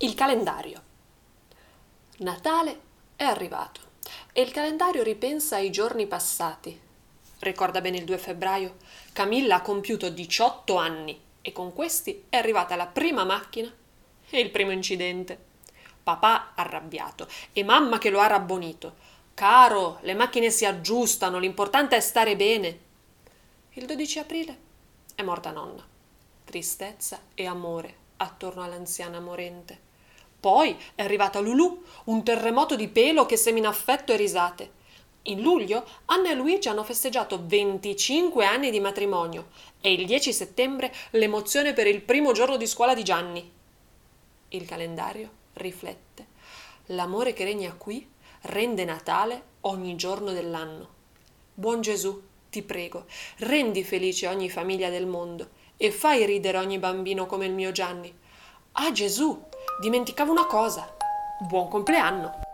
[0.00, 0.80] Il calendario.
[2.18, 2.80] Natale
[3.16, 3.80] è arrivato
[4.32, 6.80] e il calendario ripensa ai giorni passati.
[7.40, 8.76] Ricorda bene il 2 febbraio?
[9.12, 13.74] Camilla ha compiuto 18 anni e con questi è arrivata la prima macchina
[14.30, 15.36] e il primo incidente.
[16.00, 18.94] Papà arrabbiato e mamma che lo ha rabbonito.
[19.34, 22.78] Caro, le macchine si aggiustano, l'importante è stare bene.
[23.70, 24.58] Il 12 aprile
[25.16, 25.84] è morta nonna.
[26.44, 29.86] Tristezza e amore attorno all'anziana morente.
[30.40, 34.76] Poi è arrivata Lulù, un terremoto di pelo che semina affetto e risate.
[35.22, 39.48] In luglio Anna e Luigi hanno festeggiato 25 anni di matrimonio
[39.80, 43.52] e il 10 settembre l'emozione per il primo giorno di scuola di Gianni.
[44.50, 46.26] Il calendario riflette.
[46.86, 48.08] L'amore che regna qui
[48.42, 50.96] rende Natale ogni giorno dell'anno.
[51.52, 53.04] Buon Gesù, ti prego,
[53.38, 58.16] rendi felice ogni famiglia del mondo e fai ridere ogni bambino come il mio Gianni.
[58.72, 59.44] Ah Gesù,
[59.80, 60.86] dimenticavo una cosa.
[61.38, 62.47] Buon compleanno!